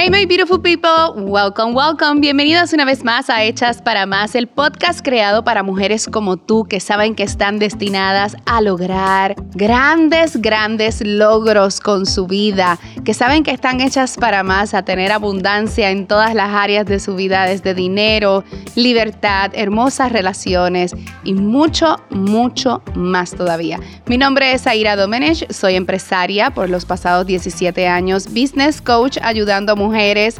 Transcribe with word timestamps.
Hey 0.00 0.08
my 0.08 0.24
beautiful 0.24 0.58
people, 0.58 1.12
welcome, 1.14 1.74
welcome. 1.74 2.22
Bienvenidos 2.22 2.72
una 2.72 2.86
vez 2.86 3.04
más 3.04 3.28
a 3.28 3.44
Hechas 3.44 3.82
para 3.82 4.06
Más, 4.06 4.34
el 4.34 4.46
podcast 4.46 5.04
creado 5.04 5.44
para 5.44 5.62
mujeres 5.62 6.06
como 6.06 6.38
tú 6.38 6.64
que 6.64 6.80
saben 6.80 7.14
que 7.14 7.22
están 7.22 7.58
destinadas 7.58 8.34
a 8.46 8.62
lograr 8.62 9.36
grandes, 9.52 10.40
grandes 10.40 11.02
logros 11.04 11.80
con 11.80 12.06
su 12.06 12.26
vida, 12.26 12.78
que 13.04 13.12
saben 13.12 13.42
que 13.42 13.50
están 13.50 13.82
hechas 13.82 14.16
para 14.16 14.42
más, 14.42 14.72
a 14.72 14.86
tener 14.86 15.12
abundancia 15.12 15.90
en 15.90 16.06
todas 16.06 16.34
las 16.34 16.48
áreas 16.48 16.86
de 16.86 16.98
su 16.98 17.14
vida, 17.14 17.44
desde 17.44 17.74
dinero, 17.74 18.42
libertad, 18.76 19.50
hermosas 19.52 20.12
relaciones 20.12 20.94
y 21.24 21.34
mucho, 21.34 21.96
mucho 22.08 22.82
más 22.94 23.32
todavía. 23.32 23.78
Mi 24.06 24.16
nombre 24.16 24.52
es 24.52 24.66
Aira 24.66 24.96
Domenech, 24.96 25.52
soy 25.52 25.74
empresaria 25.74 26.52
por 26.52 26.70
los 26.70 26.86
pasados 26.86 27.26
17 27.26 27.86
años, 27.86 28.28
business 28.28 28.80
coach 28.80 29.18
ayudando 29.20 29.72
a 29.72 29.74
mujeres 29.74 29.89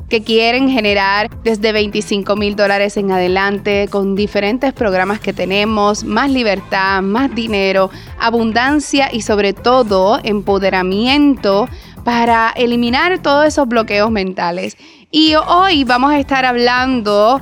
que 0.09 0.23
quieren 0.23 0.71
generar 0.71 1.29
desde 1.43 1.73
25 1.73 2.37
mil 2.37 2.55
dólares 2.55 2.97
en 2.97 3.11
adelante 3.11 3.89
con 3.91 4.15
diferentes 4.15 4.73
programas 4.73 5.19
que 5.19 5.33
tenemos, 5.33 6.05
más 6.05 6.31
libertad, 6.31 7.03
más 7.03 7.35
dinero, 7.35 7.91
abundancia 8.19 9.09
y 9.13 9.23
sobre 9.23 9.53
todo 9.53 10.21
empoderamiento 10.23 11.69
para 12.05 12.51
eliminar 12.51 13.19
todos 13.19 13.47
esos 13.47 13.67
bloqueos 13.67 14.11
mentales. 14.11 14.77
Y 15.11 15.35
hoy 15.35 15.83
vamos 15.85 16.13
a 16.13 16.19
estar 16.19 16.45
hablando 16.45 17.41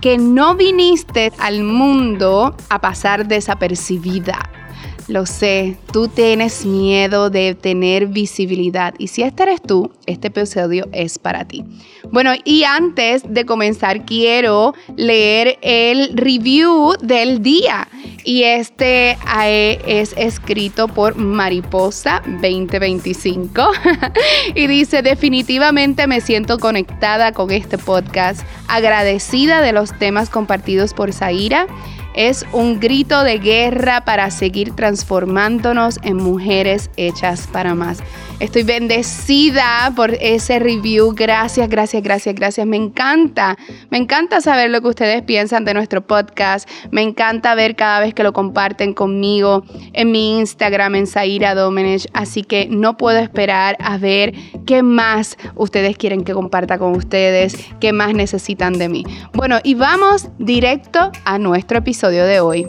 que 0.00 0.18
no 0.18 0.54
viniste 0.54 1.32
al 1.38 1.64
mundo 1.64 2.54
a 2.68 2.80
pasar 2.80 3.26
desapercibida. 3.26 4.51
Lo 5.08 5.26
sé, 5.26 5.76
tú 5.92 6.08
tienes 6.08 6.64
miedo 6.64 7.28
de 7.28 7.54
tener 7.54 8.06
visibilidad 8.06 8.94
y 8.98 9.08
si 9.08 9.22
este 9.22 9.42
eres 9.42 9.60
tú, 9.60 9.90
este 10.06 10.28
episodio 10.28 10.88
es 10.92 11.18
para 11.18 11.46
ti. 11.46 11.64
Bueno, 12.10 12.32
y 12.44 12.64
antes 12.64 13.22
de 13.26 13.44
comenzar 13.44 14.04
quiero 14.04 14.74
leer 14.96 15.58
el 15.62 16.16
review 16.16 16.94
del 17.00 17.42
día 17.42 17.88
y 18.24 18.44
este 18.44 19.18
eh, 19.44 19.82
es 19.86 20.14
escrito 20.16 20.88
por 20.88 21.16
Mariposa 21.16 22.22
2025 22.26 23.70
y 24.54 24.66
dice 24.66 25.02
definitivamente 25.02 26.06
me 26.06 26.20
siento 26.20 26.58
conectada 26.58 27.32
con 27.32 27.50
este 27.50 27.78
podcast, 27.78 28.42
agradecida 28.68 29.60
de 29.60 29.72
los 29.72 29.96
temas 29.98 30.30
compartidos 30.30 30.94
por 30.94 31.12
Zaira 31.12 31.66
es 32.14 32.44
un 32.52 32.78
grito 32.78 33.24
de 33.24 33.38
guerra 33.38 34.04
para 34.04 34.30
seguir 34.30 34.74
transformándonos 34.74 35.98
en 36.02 36.16
mujeres 36.16 36.90
hechas 36.96 37.46
para 37.46 37.74
más. 37.74 38.02
Estoy 38.38 38.64
bendecida 38.64 39.92
por 39.94 40.14
ese 40.20 40.58
review. 40.58 41.14
Gracias, 41.14 41.68
gracias, 41.68 42.02
gracias, 42.02 42.34
gracias. 42.34 42.66
Me 42.66 42.76
encanta, 42.76 43.56
me 43.88 43.98
encanta 43.98 44.40
saber 44.40 44.70
lo 44.70 44.82
que 44.82 44.88
ustedes 44.88 45.22
piensan 45.22 45.64
de 45.64 45.74
nuestro 45.74 46.06
podcast. 46.06 46.68
Me 46.90 47.02
encanta 47.02 47.54
ver 47.54 47.76
cada 47.76 48.00
vez 48.00 48.11
que 48.14 48.22
lo 48.22 48.32
comparten 48.32 48.94
conmigo 48.94 49.64
en 49.92 50.10
mi 50.10 50.38
Instagram, 50.38 50.94
en 50.94 51.06
Zaira 51.06 51.54
Domenech. 51.54 52.06
Así 52.12 52.42
que 52.42 52.66
no 52.68 52.96
puedo 52.96 53.18
esperar 53.18 53.76
a 53.80 53.98
ver 53.98 54.34
qué 54.66 54.82
más 54.82 55.36
ustedes 55.54 55.96
quieren 55.96 56.24
que 56.24 56.32
comparta 56.32 56.78
con 56.78 56.94
ustedes, 56.96 57.56
qué 57.80 57.92
más 57.92 58.14
necesitan 58.14 58.78
de 58.78 58.88
mí. 58.88 59.04
Bueno, 59.34 59.58
y 59.62 59.74
vamos 59.74 60.28
directo 60.38 61.10
a 61.24 61.38
nuestro 61.38 61.78
episodio 61.78 62.24
de 62.24 62.40
hoy. 62.40 62.66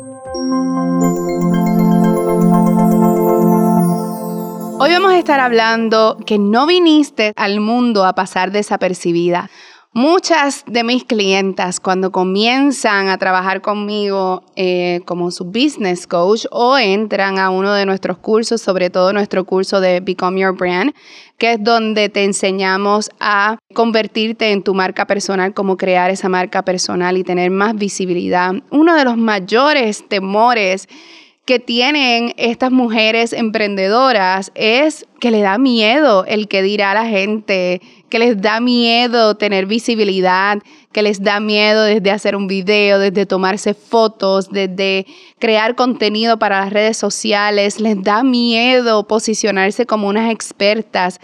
Hoy 4.79 4.91
vamos 4.91 5.13
a 5.13 5.17
estar 5.17 5.39
hablando 5.39 6.17
que 6.25 6.37
no 6.37 6.65
viniste 6.67 7.31
al 7.37 7.61
mundo 7.61 8.03
a 8.03 8.15
pasar 8.15 8.51
desapercibida. 8.51 9.49
Muchas 9.95 10.63
de 10.65 10.83
mis 10.83 11.03
clientas 11.03 11.79
cuando 11.79 12.11
comienzan 12.11 13.09
a 13.09 13.19
trabajar 13.19 13.61
conmigo 13.61 14.41
eh, 14.55 15.01
como 15.05 15.29
su 15.29 15.45
business 15.45 16.07
coach 16.07 16.47
o 16.49 16.79
entran 16.79 17.37
a 17.37 17.51
uno 17.51 17.71
de 17.73 17.85
nuestros 17.85 18.17
cursos, 18.17 18.59
sobre 18.59 18.89
todo 18.89 19.13
nuestro 19.13 19.45
curso 19.45 19.81
de 19.81 19.99
Become 19.99 20.41
Your 20.41 20.57
Brand, 20.57 20.95
que 21.37 21.51
es 21.51 21.63
donde 21.63 22.09
te 22.09 22.23
enseñamos 22.23 23.11
a 23.19 23.59
convertirte 23.75 24.49
en 24.49 24.63
tu 24.63 24.73
marca 24.73 25.05
personal, 25.05 25.53
como 25.53 25.77
crear 25.77 26.09
esa 26.09 26.27
marca 26.27 26.65
personal 26.65 27.15
y 27.15 27.23
tener 27.23 27.51
más 27.51 27.75
visibilidad. 27.75 28.51
Uno 28.71 28.95
de 28.95 29.05
los 29.05 29.15
mayores 29.15 30.09
temores 30.09 30.87
que 31.45 31.59
tienen 31.59 32.33
estas 32.37 32.71
mujeres 32.71 33.33
emprendedoras 33.33 34.51
es 34.55 35.05
que 35.19 35.29
le 35.29 35.41
da 35.41 35.57
miedo 35.57 36.25
el 36.25 36.47
que 36.47 36.61
dirá 36.61 36.93
la 36.93 37.05
gente, 37.05 37.81
que 38.13 38.19
les 38.19 38.39
da 38.39 38.59
miedo 38.59 39.37
tener 39.37 39.65
visibilidad, 39.65 40.59
que 40.91 41.01
les 41.01 41.23
da 41.23 41.39
miedo 41.39 41.81
desde 41.81 42.11
hacer 42.11 42.35
un 42.35 42.45
video, 42.45 42.99
desde 42.99 43.25
tomarse 43.25 43.73
fotos, 43.73 44.51
desde 44.51 45.07
crear 45.39 45.73
contenido 45.73 46.37
para 46.37 46.59
las 46.59 46.71
redes 46.71 46.95
sociales, 46.95 47.79
les 47.79 48.03
da 48.03 48.21
miedo 48.23 49.07
posicionarse 49.07 49.87
como 49.87 50.07
unas 50.07 50.31
expertas. 50.31 51.19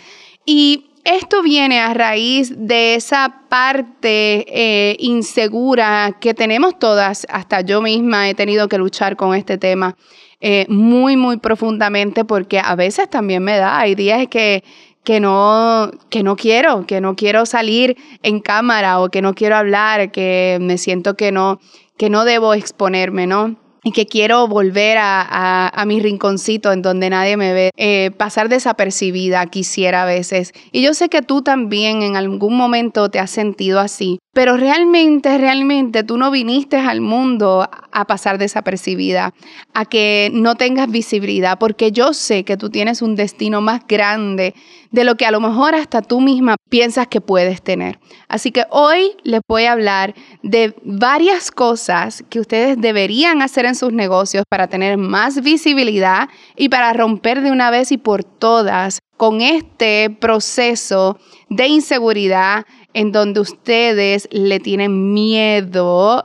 Y 0.47 0.85
esto 1.03 1.43
viene 1.43 1.79
a 1.79 1.93
raíz 1.93 2.55
de 2.57 2.95
esa 2.95 3.43
parte 3.49 4.47
eh, 4.47 4.97
insegura 4.97 6.17
que 6.19 6.33
tenemos 6.33 6.79
todas, 6.79 7.27
hasta 7.29 7.61
yo 7.61 7.83
misma 7.83 8.31
he 8.31 8.33
tenido 8.33 8.67
que 8.67 8.79
luchar 8.79 9.15
con 9.15 9.35
este 9.35 9.59
tema 9.59 9.95
eh, 10.41 10.65
muy, 10.69 11.17
muy 11.17 11.37
profundamente 11.37 12.23
porque 12.23 12.59
a 12.59 12.73
veces 12.75 13.09
también 13.09 13.43
me 13.43 13.57
da, 13.57 13.77
hay 13.77 13.93
días 13.93 14.25
que, 14.27 14.63
que 15.03 15.19
no, 15.19 15.91
que 16.09 16.23
no 16.23 16.35
quiero, 16.35 16.85
que 16.85 17.01
no 17.01 17.15
quiero 17.15 17.45
salir 17.45 17.97
en 18.23 18.39
cámara 18.39 18.99
o 18.99 19.09
que 19.09 19.21
no 19.21 19.33
quiero 19.33 19.55
hablar, 19.55 20.11
que 20.11 20.57
me 20.61 20.77
siento 20.77 21.15
que 21.15 21.31
no, 21.31 21.59
que 21.97 22.09
no 22.09 22.25
debo 22.25 22.53
exponerme, 22.53 23.27
¿no? 23.27 23.57
y 23.83 23.91
que 23.91 24.05
quiero 24.05 24.47
volver 24.47 24.97
a, 24.99 25.83
mi 25.87 25.99
rinconcito 25.99 26.71
en 26.71 26.81
donde 26.81 27.09
nadie 27.09 27.37
me 27.37 27.53
ve, 27.53 27.71
eh, 27.77 28.11
pasar 28.17 28.49
desapercibida 28.49 29.45
quisiera 29.47 30.03
a 30.03 30.05
veces. 30.05 30.53
Y 30.71 30.81
yo 30.81 30.93
sé 30.93 31.09
que 31.09 31.21
tú 31.21 31.41
también 31.41 32.03
en 32.03 32.15
algún 32.15 32.55
momento 32.55 33.09
te 33.09 33.19
has 33.19 33.31
sentido 33.31 33.79
así, 33.79 34.19
pero 34.33 34.57
realmente, 34.57 35.37
realmente 35.37 36.03
tú 36.03 36.17
no 36.17 36.29
viniste 36.29 36.77
al 36.77 37.01
mundo 37.01 37.67
a 37.91 38.05
pasar 38.05 38.37
desapercibida, 38.37 39.33
a 39.73 39.85
que 39.85 40.29
no 40.33 40.55
tengas 40.55 40.89
visibilidad, 40.89 41.57
porque 41.57 41.91
yo 41.91 42.13
sé 42.13 42.43
que 42.45 42.55
tú 42.55 42.69
tienes 42.69 43.01
un 43.01 43.15
destino 43.15 43.61
más 43.61 43.81
grande 43.87 44.53
de 44.91 45.03
lo 45.03 45.15
que 45.15 45.25
a 45.25 45.31
lo 45.31 45.39
mejor 45.39 45.75
hasta 45.75 46.01
tú 46.01 46.21
misma 46.21 46.55
piensas 46.69 47.07
que 47.07 47.21
puedes 47.21 47.61
tener. 47.61 47.99
Así 48.27 48.51
que 48.51 48.65
hoy 48.69 49.11
les 49.23 49.41
voy 49.47 49.65
a 49.65 49.73
hablar 49.73 50.13
de 50.43 50.75
varias 50.83 51.51
cosas 51.51 52.23
que 52.29 52.39
ustedes 52.39 52.79
deberían 52.79 53.41
hacer 53.41 53.65
en 53.65 53.75
sus 53.75 53.93
negocios 53.93 54.43
para 54.49 54.67
tener 54.67 54.97
más 54.97 55.41
visibilidad 55.41 56.29
y 56.55 56.69
para 56.69 56.93
romper 56.93 57.41
de 57.41 57.51
una 57.51 57.71
vez 57.71 57.91
y 57.91 57.97
por 57.97 58.23
todas 58.23 58.99
con 59.17 59.41
este 59.41 60.09
proceso 60.09 61.19
de 61.49 61.67
inseguridad 61.67 62.65
en 62.93 63.11
donde 63.11 63.39
ustedes 63.39 64.27
le 64.31 64.59
tienen 64.59 65.13
miedo, 65.13 66.23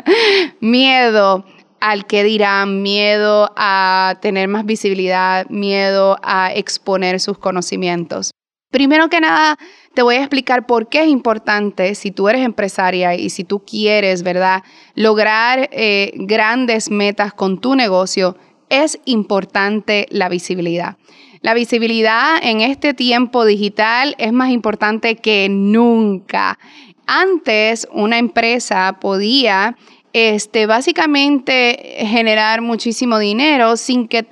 miedo 0.60 1.44
al 1.80 2.06
que 2.06 2.24
dirán, 2.24 2.82
miedo 2.82 3.52
a 3.56 4.16
tener 4.22 4.48
más 4.48 4.64
visibilidad, 4.64 5.46
miedo 5.50 6.16
a 6.22 6.52
exponer 6.54 7.20
sus 7.20 7.38
conocimientos. 7.38 8.30
Primero 8.70 9.08
que 9.08 9.20
nada, 9.20 9.56
te 9.94 10.02
voy 10.02 10.16
a 10.16 10.20
explicar 10.20 10.66
por 10.66 10.88
qué 10.88 11.02
es 11.02 11.08
importante 11.08 11.94
si 11.94 12.10
tú 12.10 12.28
eres 12.28 12.42
empresaria 12.42 13.14
y 13.14 13.30
si 13.30 13.44
tú 13.44 13.64
quieres, 13.64 14.22
¿verdad?, 14.22 14.62
lograr 14.94 15.68
eh, 15.72 16.12
grandes 16.14 16.90
metas 16.90 17.32
con 17.32 17.60
tu 17.60 17.76
negocio, 17.76 18.36
es 18.70 18.98
importante 19.04 20.06
la 20.10 20.28
visibilidad. 20.28 20.96
La 21.44 21.52
visibilidad 21.52 22.38
en 22.42 22.62
este 22.62 22.94
tiempo 22.94 23.44
digital 23.44 24.14
es 24.16 24.32
más 24.32 24.48
importante 24.48 25.16
que 25.16 25.48
nunca. 25.50 26.58
Antes 27.06 27.86
una 27.92 28.16
empresa 28.16 28.96
podía 28.98 29.76
este, 30.14 30.64
básicamente 30.64 31.96
generar 31.98 32.62
muchísimo 32.62 33.18
dinero 33.18 33.76
sin 33.76 34.08
que, 34.08 34.24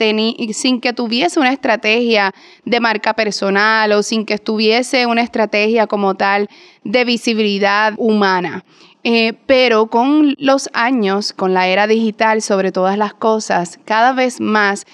sin 0.55 0.81
que 0.81 0.95
tuviese 0.95 1.39
una 1.39 1.53
estrategia 1.53 2.33
de 2.65 2.81
marca 2.81 3.13
personal 3.13 3.93
o 3.93 4.03
sin 4.03 4.25
que 4.25 4.33
estuviese 4.33 5.05
una 5.05 5.21
estrategia 5.21 5.87
como 5.87 6.15
tal 6.15 6.49
de 6.83 7.05
visibilidad 7.05 7.93
humana. 7.99 8.65
Eh, 9.05 9.35
pero 9.47 9.89
con 9.89 10.35
los 10.39 10.71
años, 10.73 11.35
con 11.35 11.53
la 11.53 11.67
era 11.67 11.87
digital 11.89 12.41
sobre 12.41 12.73
todas 12.73 12.97
las 12.97 13.13
cosas, 13.13 13.81
cada 13.85 14.13
vez 14.13 14.41
más 14.41 14.87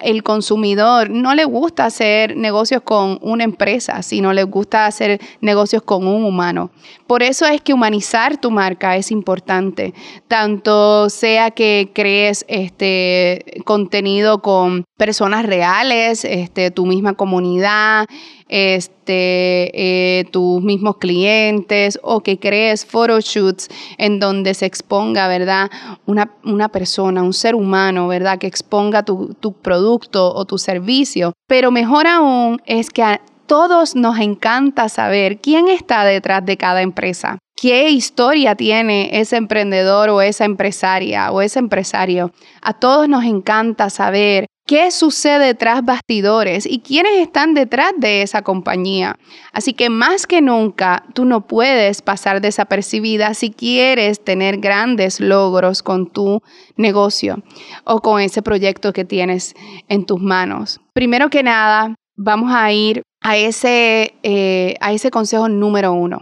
el 0.00 0.22
consumidor 0.22 1.10
no 1.10 1.34
le 1.34 1.44
gusta 1.44 1.86
hacer 1.86 2.36
negocios 2.36 2.82
con 2.82 3.18
una 3.22 3.44
empresa, 3.44 4.02
sino 4.02 4.32
le 4.32 4.44
gusta 4.44 4.86
hacer 4.86 5.20
negocios 5.40 5.82
con 5.82 6.06
un 6.06 6.24
humano. 6.24 6.70
Por 7.06 7.22
eso 7.22 7.46
es 7.46 7.60
que 7.60 7.74
humanizar 7.74 8.36
tu 8.36 8.50
marca 8.50 8.96
es 8.96 9.10
importante, 9.10 9.94
tanto 10.28 11.10
sea 11.10 11.50
que 11.50 11.90
crees 11.92 12.44
este 12.48 13.62
contenido 13.64 14.42
con 14.42 14.84
personas 14.96 15.46
reales, 15.46 16.24
este, 16.24 16.70
tu 16.70 16.86
misma 16.86 17.14
comunidad, 17.14 18.06
este, 18.48 19.70
eh, 19.74 20.24
tus 20.30 20.62
mismos 20.62 20.96
clientes 20.96 21.98
o 22.02 22.20
que 22.20 22.38
crees 22.38 22.84
photoshoots 22.84 23.68
en 23.98 24.18
donde 24.18 24.54
se 24.54 24.66
exponga, 24.66 25.28
¿verdad? 25.28 25.70
Una, 26.06 26.30
una 26.44 26.68
persona, 26.68 27.22
un 27.22 27.32
ser 27.32 27.54
humano, 27.54 28.08
¿verdad? 28.08 28.38
Que 28.38 28.46
exponga 28.46 29.02
tu, 29.04 29.34
tu 29.40 29.47
producto 29.52 30.32
o 30.34 30.44
tu 30.44 30.58
servicio. 30.58 31.32
Pero 31.46 31.70
mejor 31.70 32.06
aún 32.06 32.60
es 32.66 32.90
que 32.90 33.02
a 33.02 33.20
todos 33.46 33.96
nos 33.96 34.18
encanta 34.18 34.88
saber 34.88 35.40
quién 35.40 35.68
está 35.68 36.04
detrás 36.04 36.44
de 36.44 36.56
cada 36.56 36.82
empresa. 36.82 37.38
¿Qué 37.60 37.90
historia 37.90 38.54
tiene 38.54 39.10
ese 39.12 39.36
emprendedor 39.36 40.10
o 40.10 40.20
esa 40.20 40.44
empresaria 40.44 41.32
o 41.32 41.42
ese 41.42 41.58
empresario? 41.58 42.30
A 42.62 42.72
todos 42.74 43.08
nos 43.08 43.24
encanta 43.24 43.90
saber 43.90 44.46
qué 44.68 44.90
sucede 44.90 45.54
tras 45.54 45.82
bastidores 45.82 46.66
y 46.66 46.80
quiénes 46.80 47.20
están 47.20 47.54
detrás 47.54 47.92
de 47.96 48.20
esa 48.20 48.42
compañía. 48.42 49.18
Así 49.50 49.72
que 49.72 49.88
más 49.88 50.26
que 50.26 50.42
nunca, 50.42 51.04
tú 51.14 51.24
no 51.24 51.46
puedes 51.46 52.02
pasar 52.02 52.42
desapercibida 52.42 53.32
si 53.32 53.50
quieres 53.50 54.22
tener 54.22 54.58
grandes 54.58 55.20
logros 55.20 55.82
con 55.82 56.12
tu 56.12 56.42
negocio 56.76 57.42
o 57.84 58.00
con 58.00 58.20
ese 58.20 58.42
proyecto 58.42 58.92
que 58.92 59.06
tienes 59.06 59.54
en 59.88 60.04
tus 60.04 60.20
manos. 60.20 60.82
Primero 60.92 61.30
que 61.30 61.42
nada, 61.42 61.94
vamos 62.14 62.52
a 62.54 62.70
ir 62.70 63.02
a 63.22 63.38
ese, 63.38 64.18
eh, 64.22 64.74
a 64.82 64.92
ese 64.92 65.10
consejo 65.10 65.48
número 65.48 65.94
uno. 65.94 66.20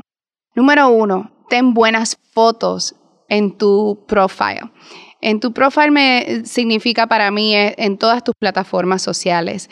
Número 0.54 0.88
uno, 0.88 1.32
ten 1.49 1.75
buenas 1.75 2.16
fotos 2.32 2.94
en 3.28 3.58
tu 3.58 4.04
profile. 4.06 4.70
En 5.26 5.40
tu 5.40 5.52
profile 5.52 5.90
me 5.90 6.43
significa 6.44 7.08
para 7.08 7.32
mí 7.32 7.52
eh, 7.56 7.75
en 7.78 7.99
todas 7.99 8.23
tus 8.23 8.37
plataformas 8.38 9.02
sociales. 9.02 9.69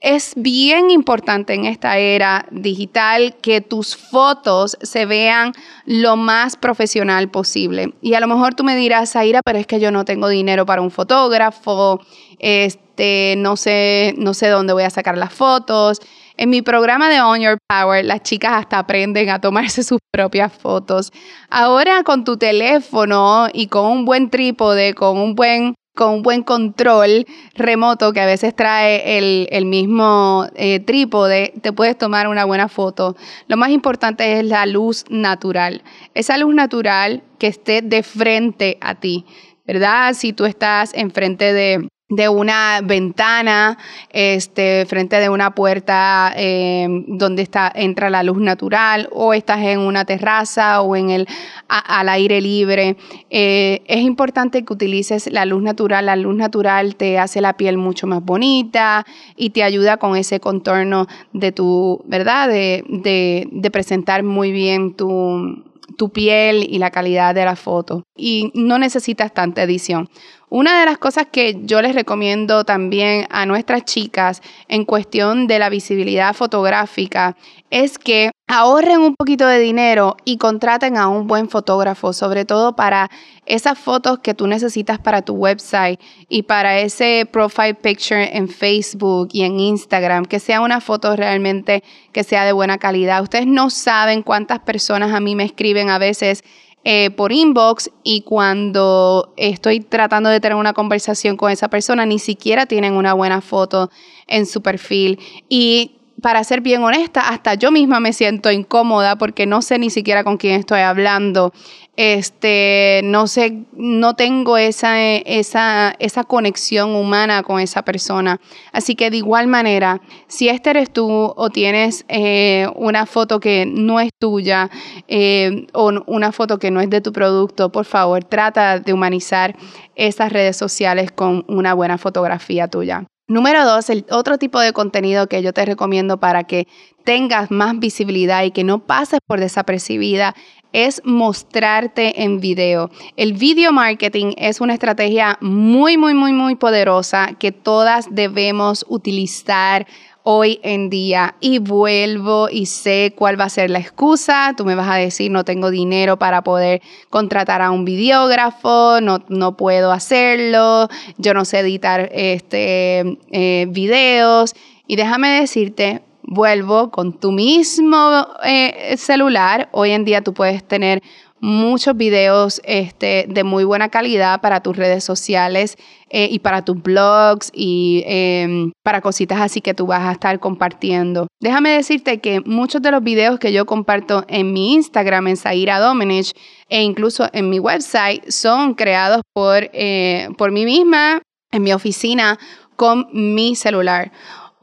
Es 0.00 0.34
bien 0.36 0.90
importante 0.90 1.54
en 1.54 1.64
esta 1.64 1.96
era 1.96 2.44
digital 2.50 3.34
que 3.40 3.62
tus 3.62 3.96
fotos 3.96 4.76
se 4.82 5.06
vean 5.06 5.54
lo 5.86 6.16
más 6.18 6.58
profesional 6.58 7.30
posible. 7.30 7.94
Y 8.02 8.12
a 8.12 8.20
lo 8.20 8.26
mejor 8.26 8.54
tú 8.54 8.64
me 8.64 8.76
dirás, 8.76 9.16
Aira, 9.16 9.40
pero 9.42 9.58
es 9.58 9.66
que 9.66 9.80
yo 9.80 9.90
no 9.92 10.04
tengo 10.04 10.28
dinero 10.28 10.66
para 10.66 10.82
un 10.82 10.90
fotógrafo, 10.90 11.98
este, 12.38 13.36
no 13.38 13.56
sé, 13.56 14.14
no 14.18 14.34
sé 14.34 14.48
dónde 14.48 14.74
voy 14.74 14.82
a 14.82 14.90
sacar 14.90 15.16
las 15.16 15.32
fotos. 15.32 16.02
En 16.36 16.50
mi 16.50 16.62
programa 16.62 17.10
de 17.10 17.20
On 17.20 17.40
Your 17.40 17.58
Power, 17.68 18.04
las 18.04 18.22
chicas 18.22 18.52
hasta 18.54 18.78
aprenden 18.78 19.28
a 19.30 19.40
tomarse 19.40 19.82
sus 19.82 19.98
propias 20.10 20.52
fotos. 20.52 21.12
Ahora 21.50 22.02
con 22.04 22.24
tu 22.24 22.36
teléfono 22.36 23.48
y 23.52 23.66
con 23.66 23.86
un 23.86 24.04
buen 24.04 24.30
trípode, 24.30 24.94
con 24.94 25.18
un 25.18 25.34
buen 25.34 25.74
con 25.94 26.10
un 26.14 26.22
buen 26.22 26.42
control 26.42 27.26
remoto 27.54 28.14
que 28.14 28.20
a 28.20 28.26
veces 28.26 28.56
trae 28.56 29.18
el, 29.18 29.66
mismo 29.66 30.46
eh, 30.54 30.80
trípode, 30.80 31.52
te 31.60 31.72
puedes 31.72 31.98
tomar 31.98 32.28
una 32.28 32.46
buena 32.46 32.68
foto. 32.68 33.14
Lo 33.46 33.58
más 33.58 33.70
importante 33.70 34.38
es 34.38 34.44
la 34.46 34.64
luz 34.64 35.04
natural. 35.10 35.82
Esa 36.14 36.38
luz 36.38 36.54
natural 36.54 37.22
que 37.38 37.48
esté 37.48 37.82
de 37.82 38.02
frente 38.02 38.78
a 38.80 38.94
ti, 38.94 39.26
¿verdad? 39.66 40.14
Si 40.14 40.32
tú 40.32 40.46
estás 40.46 40.92
enfrente 40.94 41.52
de 41.52 41.86
de 42.12 42.28
una 42.28 42.82
ventana, 42.84 43.78
este, 44.10 44.84
frente 44.84 45.16
de 45.16 45.30
una 45.30 45.54
puerta 45.54 46.30
eh, 46.36 46.86
donde 47.06 47.40
está, 47.40 47.72
entra 47.74 48.10
la 48.10 48.22
luz 48.22 48.36
natural, 48.36 49.08
o 49.12 49.32
estás 49.32 49.60
en 49.60 49.78
una 49.78 50.04
terraza 50.04 50.82
o 50.82 50.94
en 50.94 51.08
el, 51.08 51.26
al 51.68 52.10
aire 52.10 52.42
libre. 52.42 52.98
Eh, 53.30 53.80
es 53.86 54.00
importante 54.02 54.62
que 54.62 54.74
utilices 54.74 55.32
la 55.32 55.46
luz 55.46 55.62
natural. 55.62 56.04
La 56.04 56.16
luz 56.16 56.36
natural 56.36 56.96
te 56.96 57.18
hace 57.18 57.40
la 57.40 57.54
piel 57.54 57.78
mucho 57.78 58.06
más 58.06 58.22
bonita 58.22 59.06
y 59.34 59.50
te 59.50 59.62
ayuda 59.62 59.96
con 59.96 60.14
ese 60.14 60.38
contorno 60.38 61.06
de 61.32 61.50
tu, 61.50 62.02
¿verdad? 62.04 62.46
De, 62.46 62.84
de, 62.88 63.48
de 63.50 63.70
presentar 63.70 64.22
muy 64.22 64.52
bien 64.52 64.94
tu, 64.96 65.64
tu 65.96 66.10
piel 66.10 66.66
y 66.68 66.78
la 66.78 66.90
calidad 66.90 67.34
de 67.34 67.46
la 67.46 67.56
foto. 67.56 68.04
Y 68.16 68.50
no 68.54 68.78
necesitas 68.78 69.32
tanta 69.32 69.62
edición. 69.62 70.10
Una 70.54 70.80
de 70.80 70.84
las 70.84 70.98
cosas 70.98 71.28
que 71.32 71.62
yo 71.62 71.80
les 71.80 71.94
recomiendo 71.94 72.64
también 72.64 73.26
a 73.30 73.46
nuestras 73.46 73.86
chicas 73.86 74.42
en 74.68 74.84
cuestión 74.84 75.46
de 75.46 75.58
la 75.58 75.70
visibilidad 75.70 76.34
fotográfica 76.34 77.38
es 77.70 77.98
que 77.98 78.32
ahorren 78.48 79.00
un 79.00 79.16
poquito 79.16 79.46
de 79.46 79.58
dinero 79.58 80.14
y 80.26 80.36
contraten 80.36 80.98
a 80.98 81.08
un 81.08 81.26
buen 81.26 81.48
fotógrafo, 81.48 82.12
sobre 82.12 82.44
todo 82.44 82.76
para 82.76 83.08
esas 83.46 83.78
fotos 83.78 84.18
que 84.18 84.34
tú 84.34 84.46
necesitas 84.46 84.98
para 84.98 85.22
tu 85.22 85.32
website 85.36 85.98
y 86.28 86.42
para 86.42 86.80
ese 86.80 87.26
profile 87.32 87.72
picture 87.72 88.36
en 88.36 88.46
Facebook 88.46 89.30
y 89.32 89.44
en 89.44 89.58
Instagram, 89.58 90.26
que 90.26 90.38
sea 90.38 90.60
una 90.60 90.82
foto 90.82 91.16
realmente 91.16 91.82
que 92.12 92.24
sea 92.24 92.44
de 92.44 92.52
buena 92.52 92.76
calidad. 92.76 93.22
Ustedes 93.22 93.46
no 93.46 93.70
saben 93.70 94.22
cuántas 94.22 94.58
personas 94.58 95.14
a 95.14 95.20
mí 95.20 95.34
me 95.34 95.44
escriben 95.44 95.88
a 95.88 95.96
veces 95.96 96.44
eh, 96.84 97.10
por 97.10 97.32
inbox 97.32 97.90
y 98.02 98.22
cuando 98.22 99.32
estoy 99.36 99.80
tratando 99.80 100.30
de 100.30 100.40
tener 100.40 100.56
una 100.56 100.72
conversación 100.72 101.36
con 101.36 101.50
esa 101.50 101.68
persona, 101.68 102.06
ni 102.06 102.18
siquiera 102.18 102.66
tienen 102.66 102.94
una 102.94 103.14
buena 103.14 103.40
foto 103.40 103.90
en 104.26 104.46
su 104.46 104.62
perfil. 104.62 105.18
Y 105.48 106.01
para 106.22 106.42
ser 106.44 106.62
bien 106.62 106.82
honesta, 106.82 107.28
hasta 107.28 107.54
yo 107.54 107.70
misma 107.70 108.00
me 108.00 108.14
siento 108.14 108.50
incómoda 108.50 109.16
porque 109.16 109.44
no 109.44 109.60
sé 109.60 109.78
ni 109.78 109.90
siquiera 109.90 110.24
con 110.24 110.38
quién 110.38 110.58
estoy 110.58 110.80
hablando 110.80 111.52
este, 111.96 113.02
no 113.04 113.26
sé, 113.26 113.64
no 113.72 114.14
tengo 114.14 114.56
esa, 114.56 115.02
esa, 115.02 115.94
esa 115.98 116.24
conexión 116.24 116.94
humana 116.94 117.42
con 117.42 117.60
esa 117.60 117.82
persona. 117.82 118.40
Así 118.72 118.94
que 118.94 119.10
de 119.10 119.18
igual 119.18 119.46
manera, 119.46 120.00
si 120.26 120.48
este 120.48 120.70
eres 120.70 120.90
tú 120.90 121.32
o 121.36 121.50
tienes 121.50 122.04
eh, 122.08 122.66
una 122.76 123.04
foto 123.06 123.40
que 123.40 123.66
no 123.66 124.00
es 124.00 124.10
tuya 124.18 124.70
eh, 125.08 125.66
o 125.74 125.92
una 126.06 126.32
foto 126.32 126.58
que 126.58 126.70
no 126.70 126.80
es 126.80 126.88
de 126.88 127.00
tu 127.00 127.12
producto, 127.12 127.70
por 127.70 127.84
favor, 127.84 128.24
trata 128.24 128.78
de 128.78 128.92
humanizar 128.92 129.54
esas 129.94 130.32
redes 130.32 130.56
sociales 130.56 131.12
con 131.12 131.44
una 131.48 131.74
buena 131.74 131.98
fotografía 131.98 132.68
tuya. 132.68 133.06
Número 133.32 133.64
dos, 133.64 133.88
el 133.88 134.04
otro 134.10 134.36
tipo 134.36 134.60
de 134.60 134.74
contenido 134.74 135.26
que 135.26 135.40
yo 135.40 135.54
te 135.54 135.64
recomiendo 135.64 136.18
para 136.18 136.44
que 136.44 136.68
tengas 137.02 137.50
más 137.50 137.78
visibilidad 137.78 138.44
y 138.44 138.50
que 138.50 138.62
no 138.62 138.80
pases 138.80 139.20
por 139.26 139.40
desapercibida 139.40 140.34
es 140.74 141.00
mostrarte 141.06 142.24
en 142.24 142.40
video. 142.40 142.90
El 143.16 143.32
video 143.32 143.72
marketing 143.72 144.34
es 144.36 144.60
una 144.60 144.74
estrategia 144.74 145.38
muy, 145.40 145.96
muy, 145.96 146.12
muy, 146.12 146.34
muy 146.34 146.56
poderosa 146.56 147.30
que 147.38 147.52
todas 147.52 148.14
debemos 148.14 148.84
utilizar 148.86 149.86
hoy 150.24 150.60
en 150.62 150.90
día 150.90 151.34
y 151.40 151.58
vuelvo 151.58 152.48
y 152.48 152.66
sé 152.66 153.12
cuál 153.16 153.38
va 153.40 153.44
a 153.44 153.48
ser 153.48 153.70
la 153.70 153.78
excusa. 153.78 154.54
Tú 154.56 154.64
me 154.64 154.74
vas 154.74 154.88
a 154.88 154.96
decir, 154.96 155.30
no 155.30 155.44
tengo 155.44 155.70
dinero 155.70 156.18
para 156.18 156.42
poder 156.42 156.82
contratar 157.10 157.62
a 157.62 157.70
un 157.70 157.84
videógrafo, 157.84 159.00
no, 159.00 159.24
no 159.28 159.56
puedo 159.56 159.92
hacerlo, 159.92 160.88
yo 161.18 161.34
no 161.34 161.44
sé 161.44 161.60
editar 161.60 162.08
este, 162.12 163.18
eh, 163.30 163.66
videos. 163.68 164.54
Y 164.86 164.96
déjame 164.96 165.40
decirte, 165.40 166.02
vuelvo 166.22 166.90
con 166.90 167.12
tu 167.12 167.32
mismo 167.32 168.26
eh, 168.44 168.94
celular. 168.96 169.68
Hoy 169.72 169.90
en 169.90 170.04
día 170.04 170.22
tú 170.22 170.34
puedes 170.34 170.62
tener 170.64 171.02
muchos 171.42 171.96
videos 171.96 172.60
este, 172.64 173.26
de 173.28 173.42
muy 173.42 173.64
buena 173.64 173.88
calidad 173.88 174.40
para 174.40 174.62
tus 174.62 174.76
redes 174.76 175.02
sociales 175.02 175.76
eh, 176.08 176.28
y 176.30 176.38
para 176.38 176.64
tus 176.64 176.80
blogs 176.80 177.50
y 177.52 178.04
em, 178.06 178.70
para 178.84 179.00
cositas 179.00 179.40
así 179.40 179.60
que 179.60 179.74
tú 179.74 179.86
vas 179.86 180.02
a 180.02 180.12
estar 180.12 180.38
compartiendo. 180.38 181.26
Déjame 181.40 181.70
decirte 181.70 182.20
que 182.20 182.40
muchos 182.42 182.80
de 182.80 182.92
los 182.92 183.02
videos 183.02 183.40
que 183.40 183.52
yo 183.52 183.66
comparto 183.66 184.24
en 184.28 184.52
mi 184.52 184.74
Instagram, 184.74 185.26
en 185.26 185.36
Zaira 185.36 185.80
Domenech, 185.80 186.30
e 186.68 186.82
incluso 186.82 187.28
en 187.32 187.50
mi 187.50 187.58
website, 187.58 188.24
son 188.30 188.74
creados 188.74 189.22
por, 189.34 189.68
eh, 189.72 190.28
por 190.38 190.52
mí 190.52 190.64
misma 190.64 191.22
en 191.50 191.62
mi 191.64 191.72
oficina 191.72 192.38
con 192.76 193.08
mi 193.12 193.56
celular. 193.56 194.12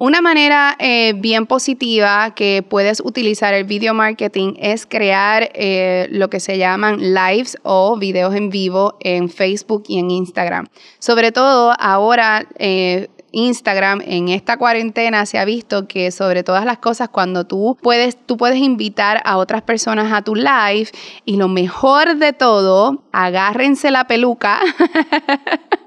Una 0.01 0.21
manera 0.21 0.77
eh, 0.79 1.11
bien 1.17 1.45
positiva 1.45 2.33
que 2.33 2.63
puedes 2.63 3.01
utilizar 3.01 3.53
el 3.53 3.65
video 3.65 3.93
marketing 3.93 4.53
es 4.57 4.85
crear 4.85 5.49
eh, 5.53 6.07
lo 6.09 6.29
que 6.29 6.39
se 6.39 6.57
llaman 6.57 7.13
lives 7.13 7.57
o 7.63 7.97
videos 7.97 8.33
en 8.33 8.49
vivo 8.49 8.95
en 9.01 9.29
Facebook 9.29 9.83
y 9.89 9.99
en 9.99 10.09
Instagram. 10.09 10.69
Sobre 10.99 11.33
todo 11.33 11.73
ahora 11.77 12.47
eh, 12.59 13.09
Instagram 13.33 14.01
en 14.05 14.29
esta 14.29 14.55
cuarentena 14.55 15.25
se 15.25 15.37
ha 15.37 15.43
visto 15.43 15.85
que 15.85 16.11
sobre 16.11 16.43
todas 16.43 16.63
las 16.63 16.77
cosas 16.77 17.09
cuando 17.09 17.45
tú 17.45 17.77
puedes 17.81 18.17
tú 18.25 18.37
puedes 18.37 18.59
invitar 18.59 19.21
a 19.25 19.35
otras 19.35 19.63
personas 19.63 20.13
a 20.13 20.21
tu 20.21 20.33
live 20.33 20.87
y 21.25 21.35
lo 21.35 21.49
mejor 21.49 22.15
de 22.15 22.31
todo, 22.31 23.03
agárrense 23.11 23.91
la 23.91 24.07
peluca 24.07 24.61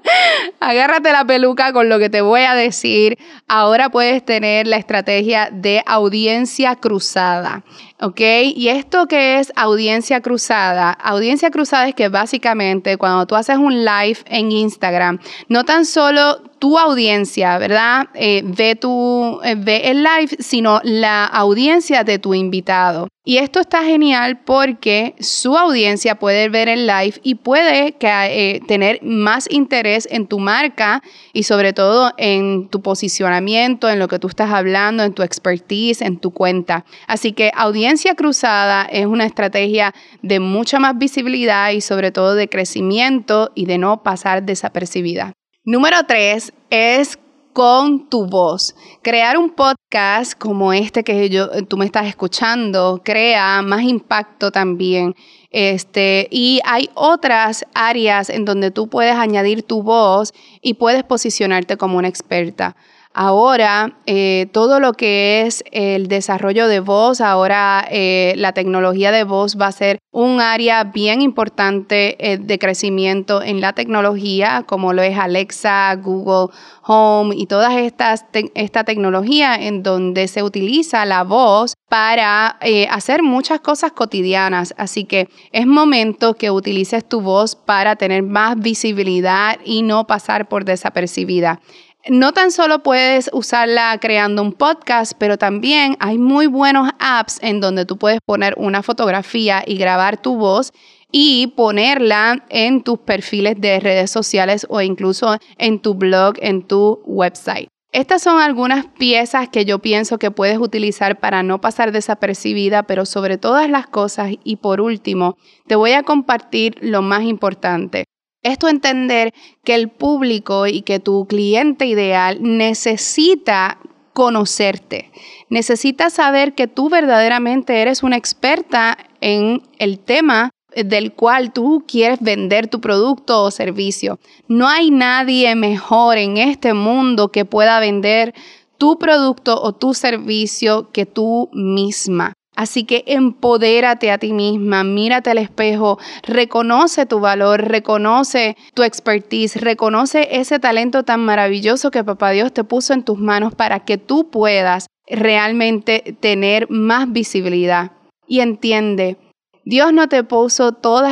Agárrate 0.59 1.11
la 1.11 1.25
peluca 1.25 1.73
con 1.73 1.89
lo 1.89 1.99
que 1.99 2.09
te 2.09 2.21
voy 2.21 2.41
a 2.41 2.53
decir. 2.55 3.17
Ahora 3.47 3.89
puedes 3.89 4.23
tener 4.23 4.67
la 4.67 4.77
estrategia 4.77 5.49
de 5.51 5.83
audiencia 5.85 6.75
cruzada. 6.75 7.63
¿Ok? 7.99 8.19
Y 8.55 8.67
esto 8.67 9.07
que 9.07 9.39
es 9.39 9.53
audiencia 9.55 10.19
cruzada, 10.19 10.91
audiencia 10.91 11.51
cruzada 11.51 11.87
es 11.87 11.95
que 11.95 12.09
básicamente 12.09 12.97
cuando 12.97 13.25
tú 13.25 13.35
haces 13.35 13.57
un 13.57 13.85
live 13.85 14.17
en 14.25 14.51
Instagram, 14.51 15.19
no 15.47 15.63
tan 15.63 15.85
solo 15.85 16.41
tu 16.59 16.77
audiencia, 16.77 17.57
¿verdad? 17.57 18.07
Eh, 18.13 18.41
ve, 18.45 18.75
tu, 18.75 19.39
eh, 19.43 19.55
ve 19.57 19.89
el 19.91 20.03
live, 20.03 20.35
sino 20.39 20.81
la 20.83 21.25
audiencia 21.25 22.03
de 22.03 22.19
tu 22.19 22.33
invitado. 22.33 23.07
Y 23.25 23.37
esto 23.37 23.61
está 23.61 23.85
genial 23.85 24.41
porque 24.43 25.15
su 25.21 25.57
audiencia 25.57 26.15
puede 26.15 26.49
ver 26.49 26.67
el 26.67 26.85
live 26.87 27.21
y 27.23 27.35
puede 27.35 27.95
eh, 27.97 28.59
tener 28.67 28.99
más 29.01 29.49
interés 29.49 30.09
en 30.11 30.27
tu 30.27 30.39
marca 30.39 31.01
y 31.31 31.43
sobre 31.43 31.71
todo 31.71 32.11
en 32.17 32.67
tu 32.67 32.81
posicionamiento, 32.81 33.89
en 33.89 33.99
lo 33.99 34.09
que 34.09 34.19
tú 34.19 34.27
estás 34.27 34.51
hablando, 34.51 35.03
en 35.03 35.13
tu 35.13 35.23
expertise, 35.23 36.01
en 36.01 36.17
tu 36.17 36.31
cuenta. 36.31 36.83
Así 37.07 37.31
que 37.31 37.51
audiencia 37.55 38.15
cruzada 38.15 38.83
es 38.91 39.05
una 39.05 39.25
estrategia 39.25 39.93
de 40.21 40.41
mucha 40.41 40.79
más 40.79 40.97
visibilidad 40.97 41.71
y 41.71 41.79
sobre 41.79 42.11
todo 42.11 42.35
de 42.35 42.49
crecimiento 42.49 43.53
y 43.55 43.67
de 43.67 43.77
no 43.77 44.03
pasar 44.03 44.43
desapercibida. 44.43 45.31
Número 45.63 46.03
tres 46.05 46.51
es 46.69 47.17
con 47.53 48.09
tu 48.09 48.25
voz. 48.25 48.75
Crear 49.01 49.37
un 49.37 49.51
podcast 49.51 50.33
como 50.37 50.73
este 50.73 51.03
que 51.03 51.29
yo, 51.29 51.49
tú 51.65 51.77
me 51.77 51.85
estás 51.85 52.07
escuchando 52.07 53.01
crea 53.03 53.61
más 53.61 53.83
impacto 53.83 54.51
también. 54.51 55.15
Este, 55.51 56.27
y 56.31 56.59
hay 56.65 56.89
otras 56.95 57.65
áreas 57.75 58.29
en 58.29 58.43
donde 58.43 58.71
tú 58.71 58.89
puedes 58.89 59.15
añadir 59.15 59.63
tu 59.63 59.83
voz 59.83 60.33
y 60.61 60.73
puedes 60.73 61.03
posicionarte 61.03 61.77
como 61.77 61.99
una 61.99 62.07
experta. 62.07 62.75
Ahora, 63.15 63.99
eh, 64.07 64.47
todo 64.53 64.79
lo 64.79 64.93
que 64.93 65.43
es 65.43 65.63
el 65.71 66.07
desarrollo 66.07 66.67
de 66.67 66.79
voz, 66.79 67.21
ahora 67.21 67.85
eh, 67.91 68.33
la 68.37 68.53
tecnología 68.53 69.11
de 69.11 69.23
voz 69.23 69.55
va 69.55 69.67
a 69.67 69.71
ser 69.71 69.99
un 70.11 70.41
área 70.41 70.83
bien 70.83 71.21
importante 71.21 72.17
eh, 72.19 72.39
de 72.39 72.57
crecimiento 72.57 73.43
en 73.43 73.61
la 73.61 73.73
tecnología, 73.73 74.63
como 74.65 74.93
lo 74.93 75.03
es 75.03 75.15
Alexa, 75.15 75.93
Google 75.97 76.51
Home 76.87 77.35
y 77.35 77.45
todas 77.45 77.75
estas 77.75 78.25
esta 78.55 78.83
tecnología 78.83 79.55
en 79.57 79.83
donde 79.83 80.27
se 80.27 80.41
utiliza 80.41 81.05
la 81.05 81.23
voz 81.23 81.75
para 81.87 82.57
hacer 82.89 83.21
muchas 83.21 83.59
cosas 83.59 83.91
cotidianas. 83.91 84.73
Así 84.77 85.05
que 85.05 85.29
es 85.51 85.67
momento 85.67 86.33
que 86.33 86.49
utilices 86.49 87.07
tu 87.07 87.21
voz 87.21 87.55
para 87.55 87.95
tener 87.95 88.23
más 88.23 88.57
visibilidad 88.57 89.59
y 89.63 89.83
no 89.83 90.07
pasar 90.07 90.49
por 90.49 90.65
desapercibida 90.65 91.61
no 92.09 92.33
tan 92.33 92.51
solo 92.51 92.83
puedes 92.83 93.29
usarla 93.33 93.97
creando 94.01 94.41
un 94.41 94.53
podcast, 94.53 95.13
pero 95.17 95.37
también 95.37 95.95
hay 95.99 96.17
muy 96.17 96.47
buenos 96.47 96.89
apps 96.99 97.39
en 97.41 97.61
donde 97.61 97.85
tú 97.85 97.97
puedes 97.97 98.19
poner 98.25 98.53
una 98.57 98.83
fotografía 98.83 99.63
y 99.65 99.77
grabar 99.77 100.21
tu 100.21 100.35
voz 100.35 100.73
y 101.11 101.47
ponerla 101.55 102.43
en 102.49 102.83
tus 102.83 102.99
perfiles 102.99 103.55
de 103.59 103.79
redes 103.79 104.11
sociales 104.11 104.65
o 104.69 104.81
incluso 104.81 105.37
en 105.57 105.79
tu 105.79 105.93
blog, 105.93 106.35
en 106.39 106.67
tu 106.67 107.01
website. 107.05 107.69
Estas 107.93 108.23
son 108.23 108.41
algunas 108.41 108.87
piezas 108.87 109.49
que 109.49 109.65
yo 109.65 109.77
pienso 109.77 110.17
que 110.17 110.31
puedes 110.31 110.57
utilizar 110.57 111.19
para 111.19 111.43
no 111.43 111.61
pasar 111.61 111.91
desapercibida, 111.91 112.83
pero 112.83 113.05
sobre 113.05 113.37
todas 113.37 113.69
las 113.69 113.85
cosas 113.85 114.31
y 114.43 114.55
por 114.55 114.81
último, 114.81 115.37
te 115.67 115.75
voy 115.75 115.91
a 115.91 116.01
compartir 116.01 116.75
lo 116.81 117.03
más 117.03 117.21
importante. 117.21 118.05
Esto 118.43 118.67
entender 118.67 119.33
que 119.63 119.73
el 119.75 119.89
público 119.89 120.67
y 120.67 120.81
que 120.81 120.99
tu 120.99 121.25
cliente 121.25 121.85
ideal 121.85 122.37
necesita 122.41 123.79
conocerte, 124.13 125.11
necesita 125.49 126.09
saber 126.09 126.53
que 126.53 126.67
tú 126.67 126.89
verdaderamente 126.89 127.81
eres 127.81 128.03
una 128.03 128.17
experta 128.17 128.97
en 129.21 129.63
el 129.79 129.97
tema 129.99 130.51
del 130.75 131.13
cual 131.13 131.53
tú 131.53 131.83
quieres 131.87 132.19
vender 132.21 132.67
tu 132.67 132.81
producto 132.81 133.43
o 133.43 133.51
servicio. 133.51 134.19
No 134.47 134.67
hay 134.67 134.91
nadie 134.91 135.55
mejor 135.55 136.17
en 136.17 136.37
este 136.37 136.73
mundo 136.73 137.29
que 137.29 137.45
pueda 137.45 137.79
vender 137.79 138.33
tu 138.77 138.97
producto 138.97 139.61
o 139.61 139.73
tu 139.73 139.93
servicio 139.93 140.91
que 140.91 141.05
tú 141.05 141.49
misma. 141.53 142.33
Así 142.55 142.83
que 142.83 143.03
empodérate 143.07 144.11
a 144.11 144.19
ti 144.19 144.31
misma, 144.31 144.83
mírate 144.83 145.31
al 145.31 145.39
espejo, 145.39 145.97
reconoce 146.21 147.07
tu 147.07 147.19
valor, 147.19 147.67
reconoce 147.67 148.55
tu 148.75 148.83
expertise, 148.83 149.59
reconoce 149.59 150.27
ese 150.31 150.59
talento 150.59 151.03
tan 151.03 151.25
maravilloso 151.25 151.89
que 151.89 152.03
Papá 152.03 152.29
Dios 152.29 152.53
te 152.53 152.63
puso 152.63 152.93
en 152.93 153.03
tus 153.03 153.17
manos 153.17 153.55
para 153.55 153.79
que 153.79 153.97
tú 153.97 154.29
puedas 154.29 154.85
realmente 155.07 156.15
tener 156.19 156.69
más 156.69 157.11
visibilidad. 157.11 157.91
Y 158.27 158.41
entiende, 158.41 159.17
Dios 159.65 159.91
no 159.91 160.07
te 160.07 160.23
puso 160.23 160.73
todos 160.73 161.11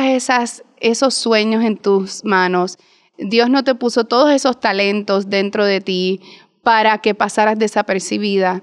esos 0.80 1.14
sueños 1.14 1.64
en 1.64 1.76
tus 1.76 2.24
manos. 2.24 2.78
Dios 3.18 3.50
no 3.50 3.64
te 3.64 3.74
puso 3.74 4.04
todos 4.04 4.30
esos 4.30 4.60
talentos 4.60 5.28
dentro 5.28 5.64
de 5.64 5.80
ti 5.80 6.20
para 6.62 6.98
que 6.98 7.14
pasaras 7.14 7.58
desapercibida. 7.58 8.62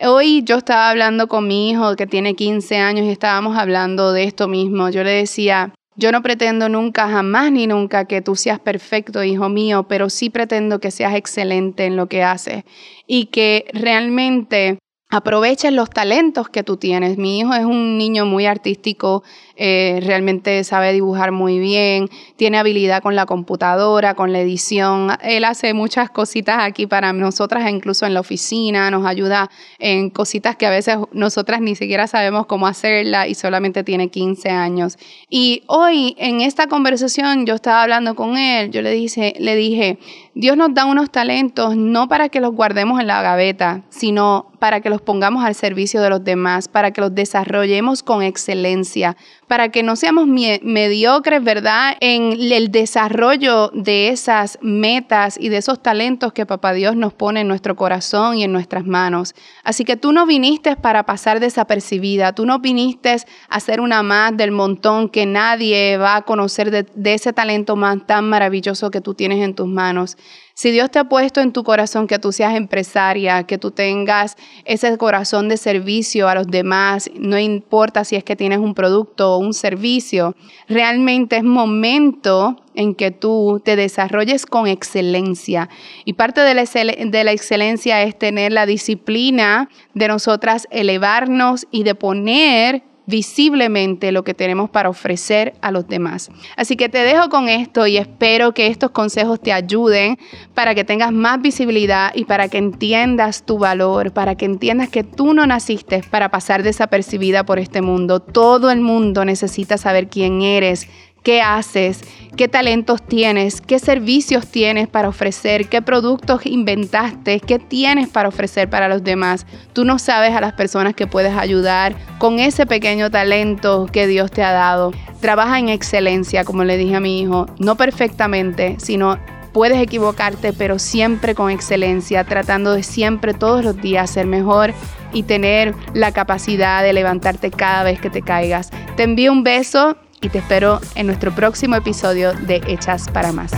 Hoy 0.00 0.42
yo 0.42 0.56
estaba 0.56 0.90
hablando 0.90 1.28
con 1.28 1.46
mi 1.46 1.70
hijo 1.70 1.94
que 1.94 2.08
tiene 2.08 2.34
15 2.34 2.78
años 2.78 3.06
y 3.06 3.10
estábamos 3.10 3.56
hablando 3.56 4.12
de 4.12 4.24
esto 4.24 4.48
mismo. 4.48 4.90
Yo 4.90 5.04
le 5.04 5.12
decía, 5.12 5.72
yo 5.94 6.10
no 6.10 6.20
pretendo 6.20 6.68
nunca, 6.68 7.08
jamás 7.08 7.52
ni 7.52 7.68
nunca 7.68 8.04
que 8.06 8.20
tú 8.20 8.34
seas 8.34 8.58
perfecto, 8.58 9.22
hijo 9.22 9.48
mío, 9.48 9.86
pero 9.88 10.10
sí 10.10 10.30
pretendo 10.30 10.80
que 10.80 10.90
seas 10.90 11.14
excelente 11.14 11.84
en 11.84 11.94
lo 11.96 12.08
que 12.08 12.24
haces 12.24 12.64
y 13.06 13.26
que 13.26 13.66
realmente 13.72 14.78
aproveches 15.14 15.72
los 15.72 15.90
talentos 15.90 16.48
que 16.48 16.64
tú 16.64 16.76
tienes. 16.76 17.18
Mi 17.18 17.38
hijo 17.38 17.54
es 17.54 17.64
un 17.64 17.96
niño 17.96 18.26
muy 18.26 18.46
artístico, 18.46 19.22
eh, 19.54 20.00
realmente 20.02 20.64
sabe 20.64 20.92
dibujar 20.92 21.30
muy 21.30 21.60
bien, 21.60 22.08
tiene 22.34 22.58
habilidad 22.58 23.00
con 23.00 23.14
la 23.14 23.24
computadora, 23.24 24.14
con 24.14 24.32
la 24.32 24.40
edición. 24.40 25.12
Él 25.22 25.44
hace 25.44 25.72
muchas 25.72 26.10
cositas 26.10 26.56
aquí 26.58 26.88
para 26.88 27.12
nosotras, 27.12 27.70
incluso 27.70 28.06
en 28.06 28.14
la 28.14 28.20
oficina, 28.20 28.90
nos 28.90 29.06
ayuda 29.06 29.50
en 29.78 30.10
cositas 30.10 30.56
que 30.56 30.66
a 30.66 30.70
veces 30.70 30.96
nosotras 31.12 31.60
ni 31.60 31.76
siquiera 31.76 32.08
sabemos 32.08 32.46
cómo 32.46 32.66
hacerla 32.66 33.28
y 33.28 33.36
solamente 33.36 33.84
tiene 33.84 34.08
15 34.08 34.50
años. 34.50 34.98
Y 35.30 35.62
hoy 35.68 36.16
en 36.18 36.40
esta 36.40 36.66
conversación 36.66 37.46
yo 37.46 37.54
estaba 37.54 37.84
hablando 37.84 38.16
con 38.16 38.36
él, 38.36 38.72
yo 38.72 38.82
le 38.82 38.90
dije, 38.90 39.34
le 39.38 39.54
dije, 39.54 39.98
Dios 40.34 40.56
nos 40.56 40.74
da 40.74 40.86
unos 40.86 41.12
talentos 41.12 41.76
no 41.76 42.08
para 42.08 42.28
que 42.28 42.40
los 42.40 42.52
guardemos 42.52 43.00
en 43.00 43.06
la 43.06 43.22
gaveta, 43.22 43.82
sino 43.90 44.50
para 44.64 44.80
que 44.80 44.88
los 44.88 45.02
pongamos 45.02 45.44
al 45.44 45.54
servicio 45.54 46.00
de 46.00 46.08
los 46.08 46.24
demás, 46.24 46.68
para 46.68 46.90
que 46.90 47.02
los 47.02 47.14
desarrollemos 47.14 48.02
con 48.02 48.22
excelencia, 48.22 49.14
para 49.46 49.68
que 49.68 49.82
no 49.82 49.94
seamos 49.94 50.26
mediocres, 50.26 51.44
¿verdad? 51.44 51.98
En 52.00 52.32
el 52.32 52.72
desarrollo 52.72 53.68
de 53.74 54.08
esas 54.08 54.58
metas 54.62 55.36
y 55.38 55.50
de 55.50 55.58
esos 55.58 55.82
talentos 55.82 56.32
que 56.32 56.46
Papá 56.46 56.72
Dios 56.72 56.96
nos 56.96 57.12
pone 57.12 57.42
en 57.42 57.48
nuestro 57.48 57.76
corazón 57.76 58.38
y 58.38 58.44
en 58.44 58.52
nuestras 58.52 58.86
manos. 58.86 59.34
Así 59.64 59.84
que 59.84 59.98
tú 59.98 60.12
no 60.12 60.24
viniste 60.24 60.76
para 60.76 61.02
pasar 61.04 61.40
desapercibida, 61.40 62.32
tú 62.32 62.46
no 62.46 62.60
viniste 62.60 63.16
a 63.50 63.60
ser 63.60 63.82
una 63.82 64.02
más 64.02 64.34
del 64.34 64.50
montón 64.50 65.10
que 65.10 65.26
nadie 65.26 65.98
va 65.98 66.16
a 66.16 66.22
conocer 66.22 66.70
de, 66.70 67.12
ese 67.12 67.34
talento 67.34 67.76
más 67.76 68.06
tan 68.06 68.30
maravilloso 68.30 68.90
que 68.90 69.02
tú 69.02 69.12
tienes 69.12 69.44
en 69.44 69.54
tus 69.54 69.68
manos. 69.68 70.16
Si 70.56 70.70
Dios 70.70 70.88
te 70.92 71.00
ha 71.00 71.08
puesto 71.08 71.40
en 71.40 71.52
tu 71.52 71.64
corazón 71.64 72.06
que 72.06 72.20
tú 72.20 72.30
seas 72.30 72.54
empresaria, 72.54 73.42
que 73.42 73.58
tú 73.58 73.72
tengas 73.72 74.36
ese 74.64 74.96
corazón 74.98 75.48
de 75.48 75.56
servicio 75.56 76.28
a 76.28 76.36
los 76.36 76.46
demás, 76.46 77.10
no 77.16 77.36
importa 77.40 78.04
si 78.04 78.14
es 78.14 78.22
que 78.22 78.36
tienes 78.36 78.58
un 78.58 78.72
producto 78.72 79.34
o 79.34 79.38
un 79.38 79.52
servicio, 79.52 80.36
realmente 80.68 81.38
es 81.38 81.42
momento 81.42 82.62
en 82.76 82.94
que 82.94 83.10
tú 83.10 83.60
te 83.64 83.74
desarrolles 83.74 84.46
con 84.46 84.68
excelencia. 84.68 85.68
Y 86.04 86.12
parte 86.12 86.40
de 86.42 86.54
la, 86.54 87.32
excelencia 87.32 88.02
es 88.04 88.16
tener 88.16 88.52
la 88.52 88.64
disciplina 88.64 89.68
de 89.94 90.06
nosotras 90.06 90.68
elevarnos 90.70 91.66
y 91.72 91.82
de 91.82 91.96
poner 91.96 92.84
visiblemente 93.06 94.12
lo 94.12 94.24
que 94.24 94.34
tenemos 94.34 94.70
para 94.70 94.88
ofrecer 94.88 95.54
a 95.60 95.70
los 95.70 95.86
demás. 95.86 96.30
Así 96.56 96.76
que 96.76 96.88
te 96.88 96.98
dejo 96.98 97.28
con 97.28 97.48
esto 97.48 97.86
y 97.86 97.96
espero 97.96 98.52
que 98.52 98.68
estos 98.68 98.90
consejos 98.90 99.40
te 99.40 99.52
ayuden 99.52 100.18
para 100.54 100.74
que 100.74 100.84
tengas 100.84 101.12
más 101.12 101.40
visibilidad 101.40 102.12
y 102.14 102.24
para 102.24 102.48
que 102.48 102.58
entiendas 102.58 103.44
tu 103.44 103.58
valor, 103.58 104.12
para 104.12 104.36
que 104.36 104.46
entiendas 104.46 104.88
que 104.88 105.04
tú 105.04 105.34
no 105.34 105.46
naciste 105.46 106.02
para 106.10 106.30
pasar 106.30 106.62
desapercibida 106.62 107.44
por 107.44 107.58
este 107.58 107.82
mundo. 107.82 108.20
Todo 108.20 108.70
el 108.70 108.80
mundo 108.80 109.24
necesita 109.24 109.78
saber 109.78 110.08
quién 110.08 110.42
eres, 110.42 110.88
qué 111.24 111.42
haces, 111.42 112.02
qué 112.36 112.46
talentos 112.48 113.02
tienes, 113.02 113.60
qué 113.60 113.78
servicios 113.78 114.46
tienes 114.46 114.86
para 114.86 115.08
ofrecer, 115.08 115.68
qué 115.68 115.82
productos 115.82 116.44
inventaste, 116.46 117.40
qué 117.40 117.58
tienes 117.58 118.08
para 118.08 118.28
ofrecer 118.28 118.68
para 118.68 118.88
los 118.88 119.02
demás. 119.02 119.46
Tú 119.72 119.84
no 119.84 119.98
sabes 119.98 120.34
a 120.36 120.40
las 120.40 120.52
personas 120.52 120.94
que 120.94 121.06
puedes 121.06 121.36
ayudar 121.36 121.96
con 122.18 122.38
ese 122.38 122.66
pequeño 122.66 123.10
talento 123.10 123.88
que 123.90 124.06
Dios 124.06 124.30
te 124.30 124.42
ha 124.42 124.52
dado. 124.52 124.92
Trabaja 125.20 125.58
en 125.58 125.70
excelencia, 125.70 126.44
como 126.44 126.62
le 126.62 126.76
dije 126.76 126.96
a 126.96 127.00
mi 127.00 127.20
hijo, 127.20 127.46
no 127.58 127.76
perfectamente, 127.76 128.76
sino 128.78 129.18
puedes 129.54 129.80
equivocarte, 129.80 130.52
pero 130.52 130.78
siempre 130.78 131.34
con 131.34 131.50
excelencia, 131.50 132.24
tratando 132.24 132.74
de 132.74 132.82
siempre 132.82 133.32
todos 133.32 133.64
los 133.64 133.80
días 133.80 134.10
ser 134.10 134.26
mejor 134.26 134.74
y 135.14 135.22
tener 135.22 135.74
la 135.94 136.12
capacidad 136.12 136.82
de 136.82 136.92
levantarte 136.92 137.50
cada 137.50 137.84
vez 137.84 138.00
que 138.00 138.10
te 138.10 138.20
caigas. 138.20 138.70
Te 138.96 139.04
envío 139.04 139.32
un 139.32 139.44
beso 139.44 139.96
y 140.24 140.30
te 140.30 140.38
espero 140.38 140.80
en 140.94 141.06
nuestro 141.06 141.34
próximo 141.34 141.76
episodio 141.76 142.32
de 142.32 142.62
Hechas 142.66 143.10
para 143.10 143.30
Más. 143.30 143.52